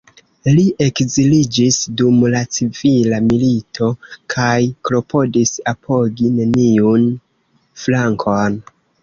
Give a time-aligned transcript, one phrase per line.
[0.57, 3.91] Li ekziliĝis dum la civila milito,
[4.35, 4.57] kaj
[4.91, 7.07] klopodis apogi neniun
[7.85, 8.59] flankon.